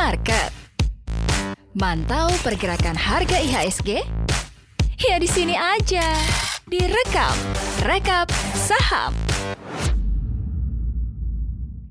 [0.00, 0.48] Market.
[1.76, 4.00] Mantau pergerakan harga IHSG?
[4.96, 6.16] Ya di sini aja.
[6.64, 7.36] Direkap,
[7.84, 9.12] rekap saham.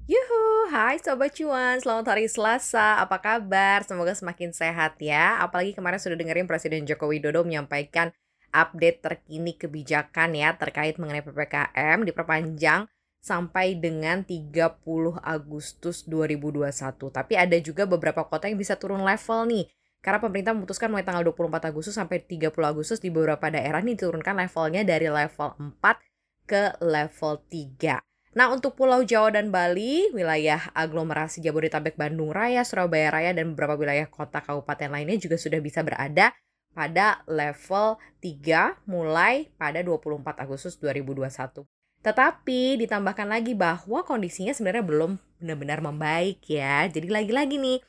[0.10, 3.86] Yuhu, hai Sobat Cuan, selamat hari Selasa, apa kabar?
[3.86, 8.10] Semoga semakin sehat ya Apalagi kemarin sudah dengerin Presiden Joko Widodo menyampaikan
[8.50, 12.90] update terkini kebijakan ya Terkait mengenai PPKM diperpanjang
[13.20, 14.80] sampai dengan 30
[15.20, 16.72] Agustus 2021
[17.12, 19.68] Tapi ada juga beberapa kota yang bisa turun level nih
[20.00, 24.32] karena pemerintah memutuskan mulai tanggal 24 Agustus sampai 30 Agustus di beberapa daerah ini diturunkan
[24.32, 28.00] levelnya dari level 4 ke level 3.
[28.30, 33.76] Nah, untuk Pulau Jawa dan Bali, wilayah aglomerasi Jabodetabek, Bandung Raya, Surabaya Raya, dan beberapa
[33.76, 36.32] wilayah kota kabupaten lainnya juga sudah bisa berada
[36.72, 41.66] pada level 3 mulai pada 24 Agustus 2021.
[42.00, 45.12] Tetapi ditambahkan lagi bahwa kondisinya sebenarnya belum
[45.44, 46.88] benar-benar membaik ya.
[46.88, 47.80] Jadi lagi-lagi nih,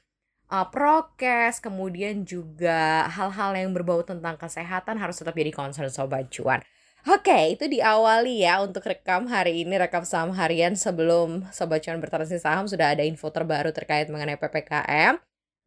[0.50, 6.60] uh, prokes, kemudian juga hal-hal yang berbau tentang kesehatan harus tetap jadi concern sobat cuan.
[7.08, 12.44] Oke, itu diawali ya untuk rekam hari ini, rekam saham harian sebelum Sobat Cuan bertransaksi
[12.44, 15.16] saham sudah ada info terbaru terkait mengenai PPKM.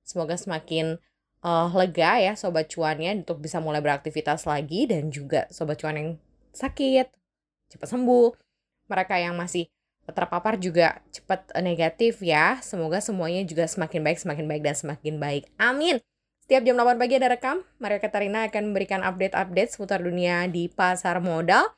[0.05, 1.01] Semoga semakin
[1.41, 6.09] uh, lega ya Sobat Cuannya untuk bisa mulai beraktivitas lagi dan juga Sobat Cuan yang
[6.53, 7.09] sakit,
[7.73, 8.29] cepat sembuh.
[8.87, 9.67] Mereka yang masih
[10.03, 12.59] terpapar juga cepat negatif ya.
[12.59, 15.43] Semoga semuanya juga semakin baik, semakin baik, dan semakin baik.
[15.57, 15.97] Amin.
[16.43, 21.23] Setiap jam 8 pagi ada rekam, Maria Katarina akan memberikan update-update seputar dunia di pasar
[21.23, 21.71] modal.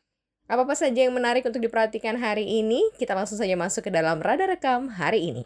[0.49, 4.49] Apa-apa saja yang menarik untuk diperhatikan hari ini, kita langsung saja masuk ke dalam radar
[4.49, 5.43] rekam hari ini.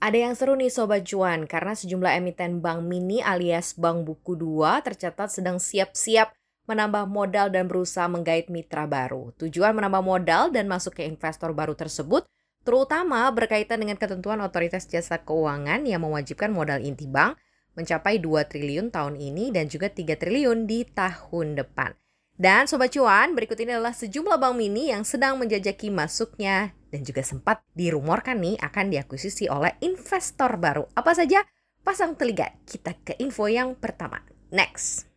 [0.00, 4.86] Ada yang seru nih Sobat Cuan, karena sejumlah emiten bank mini alias bank buku 2
[4.86, 6.30] tercatat sedang siap-siap
[6.70, 9.34] menambah modal dan berusaha menggait mitra baru.
[9.42, 12.22] Tujuan menambah modal dan masuk ke investor baru tersebut
[12.62, 17.34] terutama berkaitan dengan ketentuan otoritas jasa keuangan yang mewajibkan modal inti bank
[17.74, 21.96] mencapai 2 triliun tahun ini dan juga 3 triliun di tahun depan.
[22.40, 27.20] Dan Sobat Cuan, berikut ini adalah sejumlah bank mini yang sedang menjajaki masuknya dan juga
[27.20, 30.88] sempat dirumorkan nih akan diakuisisi oleh investor baru.
[30.96, 31.44] Apa saja?
[31.84, 34.24] Pasang telinga, kita ke info yang pertama.
[34.52, 35.09] Next.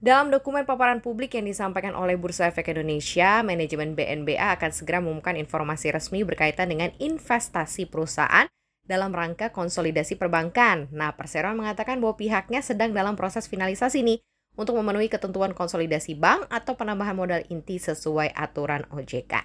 [0.00, 5.36] Dalam dokumen paparan publik yang disampaikan oleh Bursa Efek Indonesia, manajemen BNBA akan segera mengumumkan
[5.36, 8.48] informasi resmi berkaitan dengan investasi perusahaan
[8.88, 10.88] dalam rangka konsolidasi perbankan.
[10.88, 14.24] Nah, Perseroan mengatakan bahwa pihaknya sedang dalam proses finalisasi nih
[14.56, 19.44] untuk memenuhi ketentuan konsolidasi bank atau penambahan modal inti sesuai aturan OJK.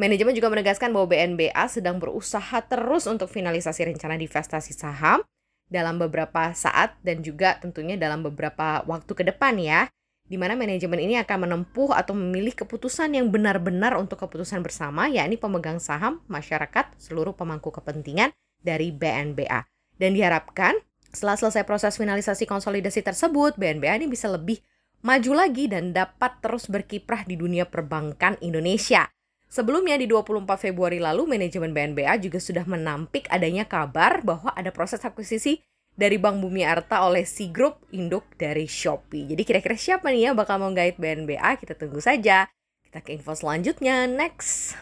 [0.00, 5.20] Manajemen juga menegaskan bahwa BNBA sedang berusaha terus untuk finalisasi rencana divestasi saham
[5.70, 9.86] dalam beberapa saat dan juga tentunya dalam beberapa waktu ke depan ya
[10.30, 15.34] di mana manajemen ini akan menempuh atau memilih keputusan yang benar-benar untuk keputusan bersama yakni
[15.34, 18.30] pemegang saham, masyarakat, seluruh pemangku kepentingan
[18.62, 19.66] dari BNBA.
[19.98, 20.78] Dan diharapkan
[21.10, 24.62] setelah selesai proses finalisasi konsolidasi tersebut, BNBA ini bisa lebih
[25.02, 29.10] maju lagi dan dapat terus berkiprah di dunia perbankan Indonesia.
[29.50, 35.02] Sebelumnya di 24 Februari lalu, manajemen BNBA juga sudah menampik adanya kabar bahwa ada proses
[35.02, 35.58] akuisisi
[35.98, 39.26] dari Bank Bumi Arta oleh C Group induk dari Shopee.
[39.26, 41.58] Jadi kira-kira siapa nih ya bakal menggait BNBA?
[41.58, 42.46] Kita tunggu saja.
[42.86, 44.06] Kita ke info selanjutnya.
[44.06, 44.78] Next.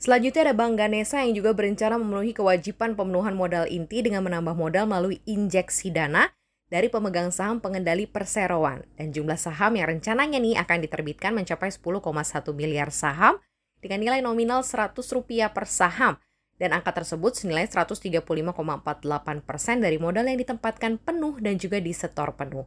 [0.00, 4.88] Selanjutnya ada Bank Ganesa yang juga berencana memenuhi kewajiban pemenuhan modal inti dengan menambah modal
[4.88, 6.32] melalui injeksi dana
[6.66, 12.02] dari pemegang saham pengendali perseroan dan jumlah saham yang rencananya nih akan diterbitkan mencapai 10,1
[12.52, 13.38] miliar saham
[13.78, 16.18] dengan nilai nominal 100 rupiah per saham
[16.56, 18.24] dan angka tersebut senilai 135,48
[19.44, 22.66] persen dari modal yang ditempatkan penuh dan juga disetor penuh.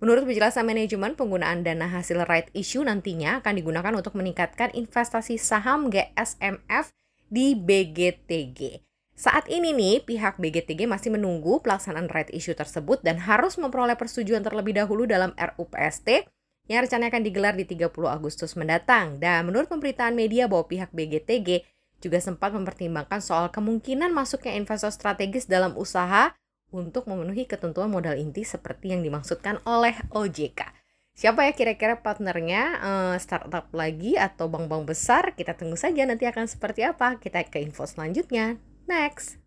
[0.00, 5.92] Menurut penjelasan manajemen, penggunaan dana hasil right issue nantinya akan digunakan untuk meningkatkan investasi saham
[5.92, 6.88] GSMF
[7.28, 8.89] di BGTG.
[9.20, 14.40] Saat ini nih, pihak BGTG masih menunggu pelaksanaan right issue tersebut dan harus memperoleh persetujuan
[14.40, 16.24] terlebih dahulu dalam RUPST
[16.72, 19.20] yang rencananya akan digelar di 30 Agustus mendatang.
[19.20, 21.68] Dan menurut pemberitaan media bahwa pihak BGTG
[22.00, 26.32] juga sempat mempertimbangkan soal kemungkinan masuknya investor strategis dalam usaha
[26.72, 30.64] untuk memenuhi ketentuan modal inti seperti yang dimaksudkan oleh OJK.
[31.12, 35.36] Siapa ya kira-kira partnernya uh, startup lagi atau bank-bank besar?
[35.36, 37.20] Kita tunggu saja nanti akan seperti apa.
[37.20, 38.69] Kita ke info selanjutnya.
[38.90, 39.38] Next.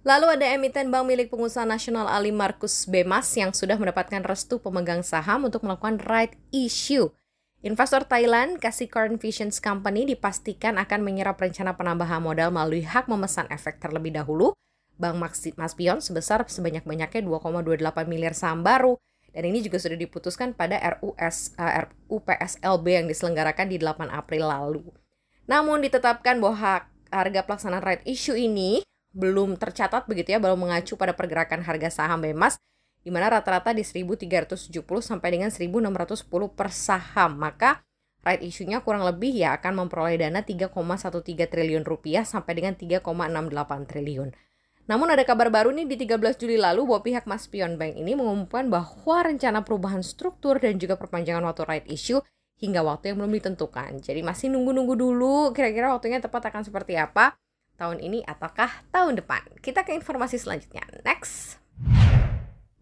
[0.00, 5.04] Lalu ada emiten bank milik pengusaha nasional Ali Markus Bemas yang sudah mendapatkan restu pemegang
[5.04, 7.12] saham untuk melakukan right issue.
[7.64, 13.80] Investor Thailand, Kasikorn Visions Company dipastikan akan menyerap rencana penambahan modal melalui hak memesan efek
[13.80, 14.52] terlebih dahulu
[15.00, 15.16] Bank
[15.56, 19.00] Maspion sebesar sebanyak-banyaknya 2,28 miliar saham baru
[19.32, 24.44] dan ini juga sudah diputuskan pada RUS uh, eh, RUPSLB yang diselenggarakan di 8 April
[24.46, 24.84] lalu.
[25.50, 28.82] Namun ditetapkan bahwa hak harga pelaksanaan right issue ini
[29.14, 32.58] belum tercatat begitu ya, belum mengacu pada pergerakan harga saham BEMAS
[33.04, 37.38] di mana rata-rata di 1370 sampai dengan 1610 per saham.
[37.38, 37.84] Maka
[38.26, 43.04] right issue-nya kurang lebih ya akan memperoleh dana 3,13 triliun rupiah sampai dengan 3,68
[43.86, 44.34] triliun.
[44.84, 48.68] Namun ada kabar baru nih di 13 Juli lalu bahwa pihak Maspion Bank ini mengumumkan
[48.68, 52.20] bahwa rencana perubahan struktur dan juga perpanjangan waktu right issue
[52.64, 54.00] hingga waktu yang belum ditentukan.
[54.00, 57.36] Jadi masih nunggu-nunggu dulu kira-kira waktunya tepat akan seperti apa
[57.76, 59.44] tahun ini ataukah tahun depan.
[59.60, 60.82] Kita ke informasi selanjutnya.
[61.04, 61.60] Next.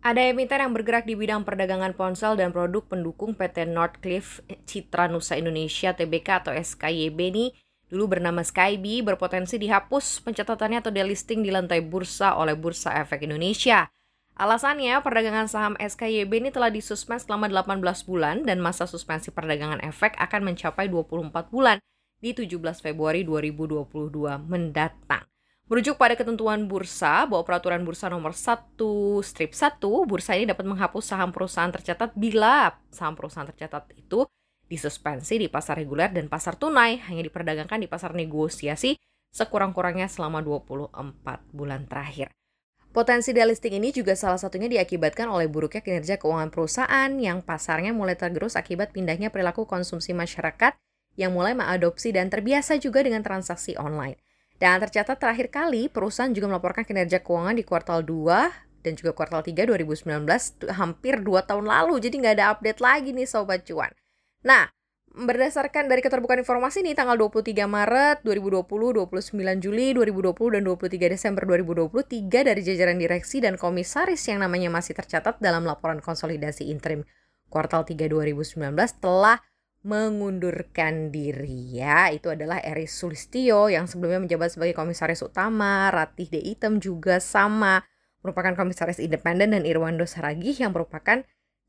[0.02, 5.38] Ada emiten yang bergerak di bidang perdagangan ponsel dan produk pendukung PT Northcliffe Citra Nusa
[5.38, 7.46] Indonesia TBK atau SKYB ini
[7.86, 13.86] dulu bernama Skybi berpotensi dihapus pencatatannya atau delisting di lantai bursa oleh Bursa Efek Indonesia.
[14.32, 20.16] Alasannya, perdagangan saham SKYB ini telah disuspend selama 18 bulan dan masa suspensi perdagangan efek
[20.16, 21.76] akan mencapai 24 bulan
[22.16, 23.92] di 17 Februari 2022
[24.48, 25.28] mendatang.
[25.68, 28.76] Merujuk pada ketentuan bursa bahwa peraturan bursa nomor 1
[29.20, 34.24] strip 1, bursa ini dapat menghapus saham perusahaan tercatat bila saham perusahaan tercatat itu
[34.68, 38.96] disuspensi di pasar reguler dan pasar tunai hanya diperdagangkan di pasar negosiasi
[39.32, 42.32] sekurang-kurangnya selama 24 bulan terakhir.
[42.92, 48.20] Potensi delisting ini juga salah satunya diakibatkan oleh buruknya kinerja keuangan perusahaan yang pasarnya mulai
[48.20, 50.76] tergerus akibat pindahnya perilaku konsumsi masyarakat
[51.16, 54.20] yang mulai mengadopsi dan terbiasa juga dengan transaksi online.
[54.60, 59.40] Dan tercatat terakhir kali perusahaan juga melaporkan kinerja keuangan di kuartal 2 dan juga kuartal
[59.40, 61.96] 3 2019 hampir 2 tahun lalu.
[61.96, 63.90] Jadi nggak ada update lagi nih Sobat Cuan.
[64.44, 64.68] Nah,
[65.12, 71.44] berdasarkan dari keterbukaan informasi nih tanggal 23 Maret 2020, 29 Juli 2020 dan 23 Desember
[71.44, 77.04] 2020 tiga dari jajaran direksi dan komisaris yang namanya masih tercatat dalam laporan konsolidasi interim
[77.52, 78.72] kuartal 3 2019
[79.04, 79.44] telah
[79.84, 82.08] mengundurkan diri ya.
[82.08, 87.84] Itu adalah Eris Sulistio yang sebelumnya menjabat sebagai komisaris utama, Ratih De Item juga sama
[88.24, 91.20] merupakan komisaris independen dan Irwando Saragih yang merupakan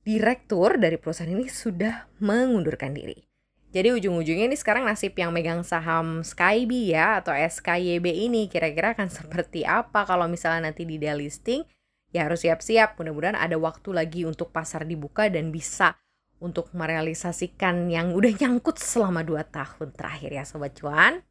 [0.08, 3.33] direktur dari perusahaan ini sudah mengundurkan diri.
[3.74, 9.10] Jadi ujung-ujungnya ini sekarang nasib yang megang saham Skybi ya atau SKYB ini kira-kira akan
[9.18, 11.66] seperti apa kalau misalnya nanti di delisting
[12.14, 15.98] ya harus siap-siap mudah-mudahan ada waktu lagi untuk pasar dibuka dan bisa
[16.38, 21.26] untuk merealisasikan yang udah nyangkut selama 2 tahun terakhir ya Sobat Cuan.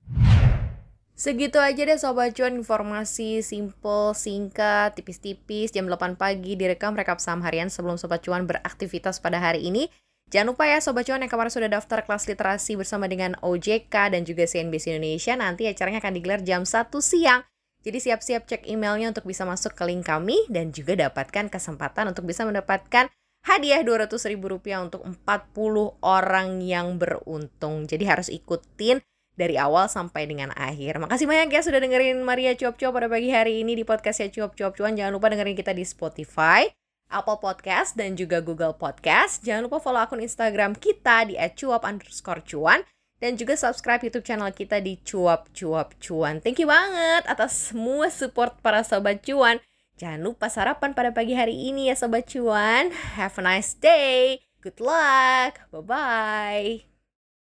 [1.12, 7.44] Segitu aja deh Sobat Cuan informasi simple, singkat, tipis-tipis jam 8 pagi direkam rekap saham
[7.47, 9.93] harian sebelum Sobat Cuan beraktivitas pada hari ini.
[10.32, 14.25] Jangan lupa ya Sobat Cuan yang kemarin sudah daftar kelas literasi bersama dengan OJK dan
[14.25, 17.44] juga CNBC Indonesia nanti acaranya akan digelar jam 1 siang.
[17.84, 22.25] Jadi siap-siap cek emailnya untuk bisa masuk ke link kami dan juga dapatkan kesempatan untuk
[22.25, 23.12] bisa mendapatkan
[23.44, 24.40] hadiah Rp200.000
[24.81, 27.84] untuk 40 orang yang beruntung.
[27.84, 29.05] Jadi harus ikutin
[29.37, 30.96] dari awal sampai dengan akhir.
[30.96, 34.56] Makasih banyak ya sudah dengerin Maria Cuap Cuap pada pagi hari ini di podcastnya Cuap
[34.56, 34.96] Cuap Cuan.
[34.96, 36.73] Jangan lupa dengerin kita di Spotify,
[37.12, 39.44] Apple Podcast, dan juga Google Podcast.
[39.44, 42.82] Jangan lupa follow akun Instagram kita di @cuap underscore cuan.
[43.23, 46.43] Dan juga subscribe YouTube channel kita di Cuap Cuap Cuan.
[46.43, 49.62] Thank you banget atas semua support para sobat cuan.
[49.94, 52.91] Jangan lupa sarapan pada pagi hari ini ya sobat cuan.
[53.15, 54.43] Have a nice day.
[54.58, 55.62] Good luck.
[55.70, 56.92] Bye-bye.